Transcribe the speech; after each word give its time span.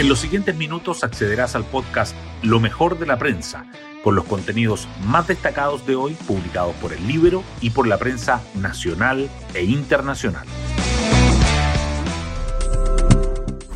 En 0.00 0.08
los 0.08 0.20
siguientes 0.20 0.56
minutos 0.56 1.04
accederás 1.04 1.54
al 1.54 1.66
podcast 1.66 2.16
Lo 2.40 2.58
mejor 2.58 2.98
de 2.98 3.04
la 3.04 3.18
prensa, 3.18 3.66
con 4.02 4.14
los 4.14 4.24
contenidos 4.24 4.88
más 5.04 5.26
destacados 5.26 5.86
de 5.86 5.94
hoy 5.94 6.14
publicados 6.26 6.74
por 6.76 6.94
el 6.94 7.06
Libro 7.06 7.44
y 7.60 7.68
por 7.68 7.86
la 7.86 7.98
prensa 7.98 8.40
nacional 8.54 9.28
e 9.52 9.62
internacional. 9.62 10.46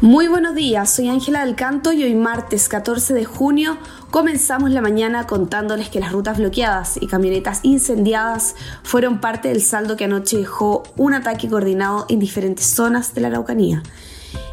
Muy 0.00 0.26
buenos 0.26 0.54
días, 0.54 0.88
soy 0.94 1.08
Ángela 1.08 1.44
del 1.44 1.56
Canto 1.56 1.92
y 1.92 2.04
hoy 2.04 2.14
martes 2.14 2.70
14 2.70 3.12
de 3.12 3.26
junio 3.26 3.76
comenzamos 4.10 4.70
la 4.70 4.80
mañana 4.80 5.26
contándoles 5.26 5.90
que 5.90 6.00
las 6.00 6.10
rutas 6.10 6.38
bloqueadas 6.38 6.96
y 7.02 7.06
camionetas 7.06 7.60
incendiadas 7.64 8.56
fueron 8.82 9.20
parte 9.20 9.48
del 9.48 9.60
saldo 9.60 9.98
que 9.98 10.04
anoche 10.04 10.38
dejó 10.38 10.84
un 10.96 11.12
ataque 11.12 11.50
coordinado 11.50 12.06
en 12.08 12.18
diferentes 12.18 12.64
zonas 12.64 13.12
de 13.12 13.20
la 13.20 13.28
Araucanía 13.28 13.82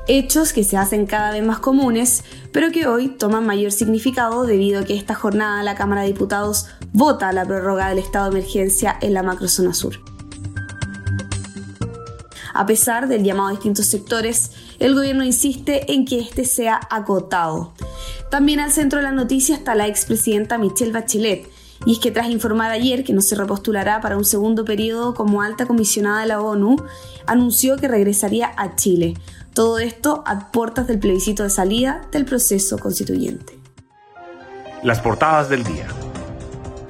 hechos 0.08 0.54
que 0.54 0.64
se 0.64 0.78
hacen 0.78 1.06
cada 1.06 1.32
vez 1.32 1.44
más 1.44 1.60
comunes, 1.60 2.24
pero 2.52 2.72
que 2.72 2.88
hoy 2.88 3.10
toman 3.10 3.46
mayor 3.46 3.72
significado 3.72 4.46
debido 4.46 4.82
a 4.82 4.84
que 4.84 4.96
esta 4.96 5.16
jornada 5.16 5.64
la 5.64 5.76
Cámara 5.76 6.02
de 6.02 6.08
Diputados 6.08 6.68
vota 6.94 7.32
la 7.32 7.46
prórroga 7.46 7.90
del 7.90 8.00
estado 8.00 8.30
de 8.30 8.40
emergencia 8.40 8.98
en 9.02 9.14
la 9.14 9.24
macrozona 9.24 9.74
sur. 9.74 10.00
A 12.54 12.66
pesar 12.66 13.08
del 13.08 13.24
llamado 13.24 13.50
a 13.50 13.52
distintos 13.52 13.86
sectores, 13.86 14.52
el 14.80 14.94
gobierno 14.94 15.24
insiste 15.24 15.94
en 15.94 16.06
que 16.06 16.20
este 16.20 16.46
sea 16.46 16.80
acotado. 16.90 17.74
También 18.30 18.60
al 18.60 18.72
centro 18.72 19.00
de 19.00 19.04
la 19.04 19.12
noticia 19.12 19.56
está 19.56 19.76
la 19.76 19.88
expresidenta 19.88 20.58
Michelle 20.58 20.92
Bachelet, 20.92 21.48
y 21.86 21.94
es 21.94 22.00
que 22.00 22.12
tras 22.12 22.30
informar 22.30 22.72
ayer 22.72 23.04
que 23.04 23.14
no 23.14 23.22
se 23.22 23.36
repostulará 23.36 24.02
para 24.02 24.18
un 24.18 24.26
segundo 24.26 24.66
periodo 24.66 25.14
como 25.14 25.42
alta 25.42 25.66
comisionada 25.66 26.22
de 26.22 26.28
la 26.28 26.42
ONU, 26.42 26.76
anunció 27.26 27.78
que 27.78 27.88
regresaría 27.88 28.52
a 28.58 28.76
Chile, 28.76 29.16
todo 29.54 29.80
esto 29.80 30.24
a 30.26 30.52
puertas 30.52 30.88
del 30.88 31.00
plebiscito 31.00 31.44
de 31.44 31.50
salida 31.50 32.02
del 32.12 32.26
proceso 32.26 32.78
constituyente. 32.78 33.58
Las 34.84 35.00
portadas 35.00 35.50
del 35.50 35.64
día. 35.64 35.88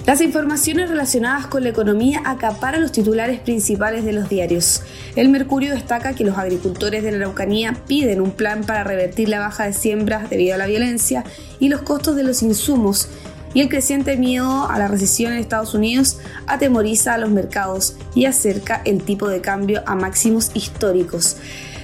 Las 0.06 0.20
informaciones 0.20 0.90
relacionadas 0.90 1.46
con 1.46 1.62
la 1.64 1.70
economía 1.70 2.24
acaparan 2.26 2.82
los 2.82 2.92
titulares 2.92 3.40
principales 3.40 4.04
de 4.04 4.14
los 4.14 4.30
diarios. 4.30 4.82
El 5.16 5.30
Mercurio 5.30 5.74
destaca 5.74 6.14
que 6.14 6.24
los 6.24 6.40
agricultores 6.40 7.04
de 7.04 7.12
la 7.12 7.18
Araucanía 7.18 7.76
piden 7.86 8.20
un 8.20 8.32
plan 8.32 8.64
para 8.64 8.84
revertir 8.84 9.30
la 9.30 9.40
baja 9.40 9.66
de 9.66 9.74
siembras 9.74 10.28
debido 10.28 10.56
a 10.56 10.58
la 10.58 10.66
violencia 10.66 11.24
y 11.60 11.70
los 11.70 11.84
costos 11.84 12.16
de 12.16 12.24
los 12.24 12.42
insumos, 12.42 13.10
y 13.54 13.62
el 13.62 13.70
creciente 13.70 14.18
miedo 14.18 14.70
a 14.70 14.80
la 14.80 14.88
recesión 14.88 15.34
en 15.34 15.40
Estados 15.40 15.74
Unidos 15.74 16.20
atemoriza 16.48 17.14
a 17.14 17.18
los 17.18 17.30
mercados 17.30 17.96
y 18.16 18.26
acerca 18.26 18.82
el 18.86 19.04
tipo 19.04 19.28
de 19.28 19.42
cambio 19.42 19.84
a 19.86 19.96
máximos 19.96 20.52
históricos. 20.54 21.38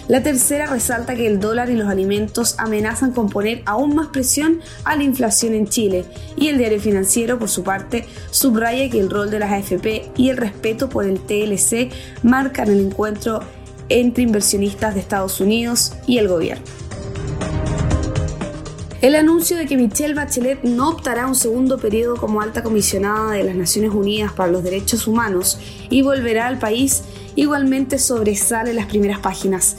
La 0.08 0.24
tercera 0.24 0.68
resalta 0.68 1.16
que 1.16 1.28
el 1.28 1.42
dólar 1.42 1.70
y 1.70 1.76
los 1.76 1.90
alimentos 1.90 2.56
amenazan 2.60 3.12
con 3.12 3.30
poner 3.30 3.62
aún 3.66 3.94
más 3.94 4.08
presión 4.08 4.62
a 4.86 4.96
la 4.96 5.04
inflación 5.04 5.54
en 5.54 5.68
Chile 5.68 6.06
y 6.38 6.48
el 6.48 6.58
diario 6.58 6.80
financiero, 6.80 7.38
por 7.38 7.50
su 7.50 7.64
parte, 7.64 8.06
subraya 8.32 8.90
que 8.90 9.02
el 9.02 9.10
rol 9.10 9.30
de 9.30 9.40
las 9.40 9.52
AFP 9.52 10.12
y 10.16 10.30
el 10.30 10.38
respeto 10.38 10.88
por 10.88 11.06
el 11.06 11.20
TLC 11.20 11.92
marcan 12.24 12.70
el 12.70 12.86
encuentro 12.86 13.42
entre 13.90 14.24
inversionistas 14.24 14.94
de 14.94 15.02
Estados 15.02 15.42
Unidos 15.42 15.94
y 16.08 16.20
el 16.20 16.30
gobierno. 16.30 16.87
El 19.00 19.14
anuncio 19.14 19.58
de 19.58 19.68
que 19.68 19.78
Michelle 19.78 20.16
Bachelet 20.16 20.64
no 20.64 20.90
optará 20.90 21.28
un 21.28 21.36
segundo 21.36 21.78
periodo 21.78 22.16
como 22.16 22.42
alta 22.42 22.64
comisionada 22.64 23.32
de 23.32 23.44
las 23.44 23.56
Naciones 23.56 23.92
Unidas 23.92 24.34
para 24.34 24.52
los 24.52 24.64
Derechos 24.64 25.06
Humanos 25.06 25.60
y 25.92 26.02
volverá 26.02 26.48
al 26.48 26.58
país 26.58 27.04
igualmente 27.36 28.00
sobresale 28.00 28.74
las 28.74 28.88
primeras 28.88 29.20
páginas. 29.20 29.76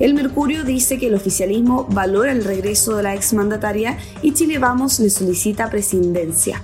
El 0.00 0.14
Mercurio 0.14 0.64
dice 0.64 0.98
que 0.98 1.08
el 1.08 1.14
oficialismo 1.14 1.86
valora 1.90 2.32
el 2.32 2.44
regreso 2.44 2.96
de 2.96 3.02
la 3.02 3.14
exmandataria 3.14 3.98
y 4.22 4.32
Chile 4.32 4.58
Vamos 4.58 4.98
le 5.00 5.10
solicita 5.10 5.68
presidencia. 5.68 6.62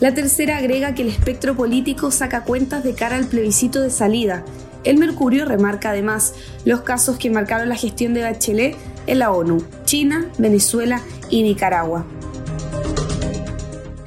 La 0.00 0.14
tercera 0.14 0.56
agrega 0.56 0.94
que 0.94 1.02
el 1.02 1.08
espectro 1.08 1.54
político 1.54 2.10
saca 2.10 2.44
cuentas 2.44 2.84
de 2.84 2.94
cara 2.94 3.16
al 3.16 3.26
plebiscito 3.26 3.82
de 3.82 3.90
salida. 3.90 4.46
El 4.82 4.96
Mercurio 4.96 5.44
remarca 5.44 5.90
además 5.90 6.32
los 6.64 6.80
casos 6.80 7.18
que 7.18 7.28
marcaron 7.28 7.68
la 7.68 7.76
gestión 7.76 8.14
de 8.14 8.22
Bachelet 8.22 8.76
en 9.06 9.18
la 9.18 9.30
ONU, 9.30 9.62
China, 9.88 10.30
Venezuela 10.36 11.00
y 11.30 11.42
Nicaragua. 11.42 12.04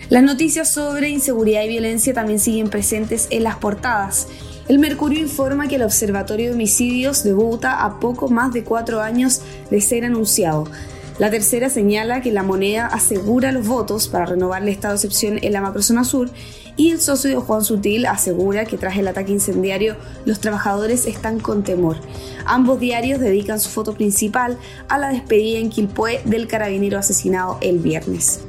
Las 0.10 0.22
noticias 0.22 0.72
sobre 0.72 1.10
inseguridad 1.10 1.64
y 1.64 1.70
violencia 1.70 2.14
también 2.14 2.38
siguen 2.38 2.70
presentes 2.70 3.28
en 3.32 3.44
las 3.44 3.56
portadas. 3.56 4.28
El 4.68 4.78
Mercurio 4.78 5.20
informa 5.20 5.68
que 5.68 5.78
el 5.78 5.82
Observatorio 5.82 6.50
de 6.50 6.54
Homicidios 6.54 7.24
debuta 7.24 7.84
a 7.84 8.00
poco 8.00 8.30
más 8.30 8.54
de 8.54 8.64
cuatro 8.64 9.02
años 9.02 9.42
de 9.72 9.82
ser 9.82 10.06
anunciado. 10.06 10.66
La 11.18 11.32
tercera 11.32 11.68
señala 11.72 12.22
que 12.22 12.32
la 12.32 12.44
moneda 12.44 12.86
asegura 12.86 13.52
los 13.52 13.66
votos 13.66 14.08
para 14.08 14.28
renovar 14.28 14.62
el 14.62 14.70
estado 14.70 14.94
de 14.94 14.98
excepción 14.98 15.40
en 15.42 15.52
la 15.52 15.62
macrozona 15.62 16.04
sur 16.04 16.30
y 16.76 16.92
el 16.92 17.00
socio 17.00 17.30
de 17.30 17.36
Juan 17.36 17.64
Sutil 17.64 18.06
asegura 18.06 18.66
que 18.66 18.78
tras 18.78 18.98
el 18.98 19.08
ataque 19.08 19.32
incendiario 19.32 19.96
los 20.26 20.40
trabajadores 20.40 21.06
están 21.06 21.40
con 21.40 21.64
temor. 21.64 21.98
Ambos 22.46 22.80
diarios 22.80 23.20
dedican 23.20 23.60
su 23.60 23.70
foto 23.70 23.94
principal 23.94 24.58
a 24.88 24.98
la 24.98 25.10
despedida 25.10 25.60
en 25.60 25.70
Quilpué 25.70 26.22
del 26.26 26.48
carabinero 26.48 26.98
asesinado 26.98 27.58
el 27.62 27.80
viernes. 27.80 28.42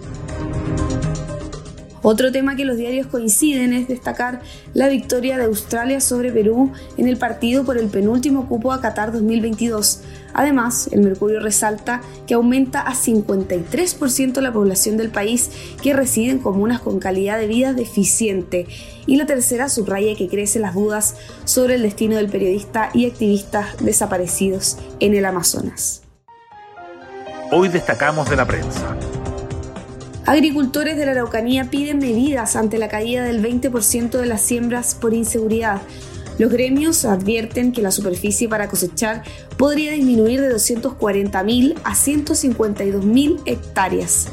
Otro 2.05 2.33
tema 2.33 2.57
que 2.57 2.65
los 2.65 2.77
diarios 2.77 3.07
coinciden 3.07 3.73
es 3.73 3.87
destacar 3.87 4.41
la 4.75 4.89
victoria 4.89 5.39
de 5.39 5.45
Australia 5.45 6.01
sobre 6.01 6.33
Perú 6.33 6.73
en 6.97 7.07
el 7.07 7.17
partido 7.17 7.65
por 7.65 7.79
el 7.79 7.89
penúltimo 7.89 8.49
cupo 8.49 8.73
a 8.73 8.81
Qatar 8.81 9.13
2022. 9.13 10.01
Además, 10.35 10.89
el 10.91 11.03
Mercurio 11.03 11.39
resalta 11.39 12.01
que 12.27 12.35
aumenta 12.35 12.81
a 12.81 12.95
53% 12.95 14.41
la 14.41 14.53
población 14.53 14.97
del 14.97 15.11
país 15.11 15.51
que 15.81 15.93
reside 15.93 16.33
en 16.33 16.39
comunas 16.41 16.81
con 16.81 16.99
calidad 16.99 17.39
de 17.39 17.47
vida 17.47 17.73
deficiente. 17.73 18.67
Y 19.07 19.17
la 19.17 19.27
tercera 19.27 19.69
subraya 19.69 20.17
que 20.17 20.29
crecen 20.29 20.63
las 20.63 20.75
dudas 20.75 21.15
sobre 21.45 21.77
el 21.77 21.83
destino 21.83 22.17
del 22.17 22.29
periodista 22.29 22.91
y 22.95 23.07
activista 23.07 23.69
desaparecidos 23.81 24.77
en 24.99 25.15
el 25.15 25.25
Amazonas. 25.25 26.03
Hoy 27.53 27.69
destacamos 27.69 28.29
de 28.29 28.37
la 28.37 28.47
prensa. 28.47 28.97
Agricultores 30.25 30.97
de 30.97 31.05
la 31.05 31.13
Araucanía 31.13 31.65
piden 31.65 31.99
medidas 31.99 32.55
ante 32.55 32.79
la 32.79 32.89
caída 32.89 33.25
del 33.25 33.43
20% 33.43 34.11
de 34.11 34.27
las 34.27 34.41
siembras 34.41 34.95
por 34.95 35.15
inseguridad. 35.15 35.83
Los 36.39 36.53
gremios 36.53 37.05
advierten 37.05 37.73
que 37.73 37.83
la 37.83 37.91
superficie 37.91 38.49
para 38.49 38.69
cosechar 38.69 39.25
podría 39.57 39.91
disminuir 39.91 40.41
de 40.41 40.55
240.000 40.55 41.75
a 41.83 41.95
152.000 41.95 43.43
hectáreas. 43.47 44.29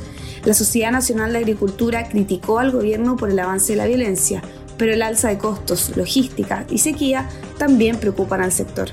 La 0.45 0.53
Sociedad 0.53 0.91
Nacional 0.91 1.33
de 1.33 1.39
Agricultura 1.39 2.07
criticó 2.07 2.59
al 2.59 2.71
gobierno 2.71 3.17
por 3.17 3.31
el 3.31 3.39
avance 3.39 3.73
de 3.73 3.77
la 3.77 3.87
violencia, 3.87 4.43
pero 4.77 4.93
el 4.93 5.01
alza 5.01 5.29
de 5.29 5.39
costos, 5.39 5.97
logística 5.97 6.65
y 6.69 6.77
sequía 6.77 7.27
también 7.57 7.97
preocupan 7.97 8.41
al 8.41 8.51
sector. 8.51 8.89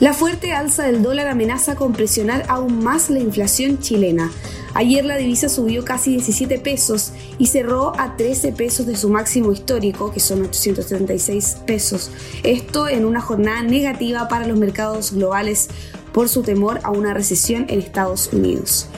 La 0.00 0.14
fuerte 0.14 0.52
alza 0.52 0.84
del 0.84 1.02
dólar 1.02 1.28
amenaza 1.28 1.74
con 1.74 1.92
presionar 1.92 2.46
aún 2.48 2.82
más 2.82 3.10
la 3.10 3.18
inflación 3.18 3.80
chilena. 3.80 4.32
Ayer 4.72 5.04
la 5.04 5.18
divisa 5.18 5.50
subió 5.50 5.84
casi 5.84 6.12
17 6.12 6.58
pesos 6.58 7.12
y 7.38 7.48
cerró 7.48 7.92
a 8.00 8.16
13 8.16 8.52
pesos 8.52 8.86
de 8.86 8.96
su 8.96 9.10
máximo 9.10 9.52
histórico, 9.52 10.10
que 10.10 10.20
son 10.20 10.40
876 10.40 11.58
pesos. 11.66 12.10
Esto 12.44 12.88
en 12.88 13.04
una 13.04 13.20
jornada 13.20 13.62
negativa 13.62 14.26
para 14.28 14.46
los 14.46 14.58
mercados 14.58 15.12
globales 15.12 15.68
por 16.14 16.30
su 16.30 16.42
temor 16.42 16.80
a 16.82 16.90
una 16.90 17.12
recesión 17.12 17.66
en 17.68 17.80
Estados 17.80 18.32
Unidos. 18.32 18.88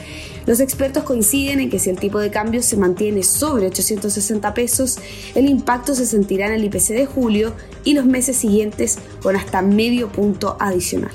Los 0.45 0.59
expertos 0.59 1.03
coinciden 1.03 1.61
en 1.61 1.69
que 1.69 1.79
si 1.79 1.89
el 1.89 1.97
tipo 1.97 2.19
de 2.19 2.29
cambio 2.29 2.61
se 2.61 2.75
mantiene 2.75 3.23
sobre 3.23 3.67
860 3.67 4.53
pesos, 4.53 4.97
el 5.35 5.47
impacto 5.47 5.95
se 5.95 6.05
sentirá 6.05 6.47
en 6.47 6.53
el 6.53 6.65
IPC 6.65 6.89
de 6.89 7.05
julio 7.05 7.53
y 7.85 7.93
los 7.93 8.05
meses 8.05 8.35
siguientes 8.35 8.97
con 9.21 9.37
hasta 9.37 9.61
medio 9.61 10.09
punto 10.09 10.57
adicional. 10.59 11.11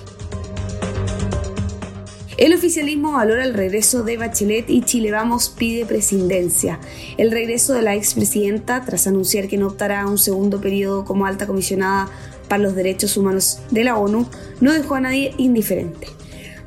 El 2.38 2.54
oficialismo 2.54 3.12
valora 3.12 3.44
el 3.44 3.52
regreso 3.52 4.04
de 4.04 4.16
Bachelet 4.16 4.70
y 4.70 4.82
Chile 4.82 5.10
Vamos 5.10 5.48
pide 5.50 5.84
presidencia. 5.84 6.78
El 7.16 7.32
regreso 7.32 7.74
de 7.74 7.82
la 7.82 7.96
expresidenta, 7.96 8.84
tras 8.84 9.08
anunciar 9.08 9.48
que 9.48 9.58
no 9.58 9.66
optará 9.66 10.02
a 10.02 10.06
un 10.06 10.18
segundo 10.18 10.60
periodo 10.60 11.04
como 11.04 11.26
alta 11.26 11.48
comisionada 11.48 12.08
para 12.48 12.62
los 12.62 12.76
derechos 12.76 13.16
humanos 13.16 13.58
de 13.72 13.82
la 13.82 13.98
ONU, 13.98 14.26
no 14.60 14.72
dejó 14.72 14.94
a 14.94 15.00
nadie 15.00 15.34
indiferente 15.36 16.06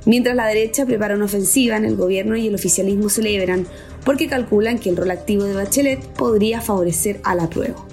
mientras 0.06 0.36
la 0.36 0.48
derecha 0.48 0.86
prepara 0.86 1.16
una 1.16 1.26
ofensiva 1.26 1.78
en 1.78 1.86
el 1.86 1.96
gobierno 1.96 2.36
y 2.36 2.48
el 2.48 2.56
oficialismo 2.56 3.10
celebran 3.10 3.68
porque 4.06 4.28
calculan 4.28 4.80
que 4.80 4.90
el 4.90 4.98
rol 4.98 5.12
activo 5.12 5.44
de 5.44 5.54
Bachelet 5.54 6.06
podría 6.14 6.62
favorecer 6.62 7.20
a 7.24 7.36
la 7.36 7.50
prueba. 7.50 7.86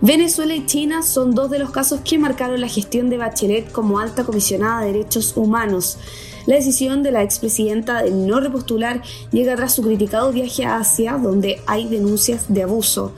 Venezuela 0.00 0.54
y 0.54 0.64
China 0.64 1.02
son 1.02 1.34
dos 1.34 1.50
de 1.50 1.58
los 1.58 1.70
casos 1.70 2.00
que 2.04 2.18
marcaron 2.18 2.60
la 2.60 2.68
gestión 2.68 3.10
de 3.10 3.16
Bachelet 3.16 3.72
como 3.72 3.98
alta 3.98 4.24
comisionada 4.24 4.82
de 4.82 4.92
derechos 4.92 5.36
humanos. 5.36 5.98
La 6.46 6.54
decisión 6.54 7.02
de 7.02 7.10
la 7.10 7.24
expresidenta 7.24 8.02
de 8.02 8.12
no 8.12 8.38
repostular 8.38 9.02
llega 9.32 9.56
tras 9.56 9.74
su 9.74 9.82
criticado 9.82 10.32
viaje 10.32 10.64
a 10.64 10.76
Asia, 10.76 11.18
donde 11.20 11.60
hay 11.66 11.88
denuncias 11.88 12.46
de 12.48 12.62
abuso. 12.62 13.12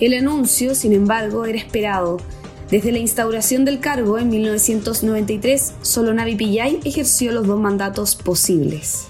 El 0.00 0.14
anuncio, 0.14 0.74
sin 0.74 0.92
embargo, 0.92 1.44
era 1.44 1.58
esperado. 1.58 2.16
Desde 2.70 2.92
la 2.92 2.98
instauración 2.98 3.64
del 3.64 3.80
cargo 3.80 4.18
en 4.18 4.30
1993, 4.30 5.74
solo 5.82 6.14
Navi 6.14 6.34
Pillay 6.34 6.80
ejerció 6.84 7.30
los 7.32 7.46
dos 7.46 7.60
mandatos 7.60 8.16
posibles. 8.16 9.06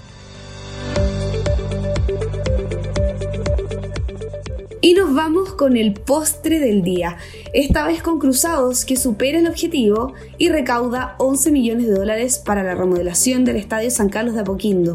Y 4.81 4.93
nos 4.95 5.15
vamos 5.15 5.55
con 5.55 5.77
el 5.77 5.95
postre 5.95 6.59
del 6.59 6.83
día, 6.83 7.17
esta 7.55 7.87
vez 7.87 8.03
con 8.03 8.19
Cruzados 8.19 8.85
que 8.85 8.97
supera 8.97 9.39
el 9.39 9.47
objetivo 9.47 10.13
y 10.39 10.49
recauda 10.49 11.15
11 11.19 11.53
millones 11.53 11.87
de 11.87 11.95
dólares 11.95 12.43
para 12.45 12.65
la 12.65 12.75
remodelación 12.75 13.45
del 13.45 13.55
Estadio 13.55 13.93
San 13.93 14.09
Carlos 14.09 14.35
de 14.35 14.41
Apoquindo. 14.41 14.95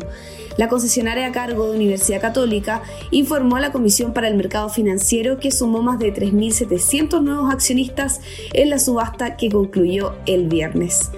La 0.58 0.68
concesionaria 0.68 1.28
a 1.28 1.32
cargo 1.32 1.68
de 1.68 1.78
Universidad 1.78 2.20
Católica 2.20 2.84
informó 3.12 3.56
a 3.56 3.62
la 3.62 3.72
Comisión 3.72 4.14
para 4.14 4.28
el 4.28 4.36
Mercado 4.36 4.68
Financiero 4.68 5.40
que 5.40 5.52
sumó 5.52 5.82
más 5.82 6.00
de 6.00 6.14
3.700 6.14 7.22
nuevos 7.22 7.50
accionistas 7.50 8.20
en 8.52 8.70
la 8.70 8.78
subasta 8.78 9.38
que 9.38 9.50
concluyó 9.50 10.16
el 10.26 10.48
viernes. 10.48 11.12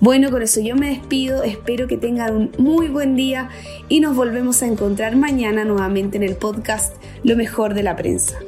Bueno, 0.00 0.30
con 0.30 0.40
eso 0.40 0.60
yo 0.60 0.76
me 0.76 0.88
despido, 0.88 1.42
espero 1.42 1.88
que 1.88 1.98
tengan 1.98 2.34
un 2.34 2.52
muy 2.56 2.88
buen 2.88 3.16
día 3.16 3.50
y 3.90 4.00
nos 4.00 4.16
volvemos 4.16 4.62
a 4.62 4.66
encontrar 4.66 5.14
mañana 5.14 5.64
nuevamente 5.66 6.16
en 6.16 6.22
el 6.22 6.36
podcast 6.36 6.94
Lo 7.22 7.36
mejor 7.36 7.74
de 7.74 7.82
la 7.82 7.96
prensa. 7.96 8.38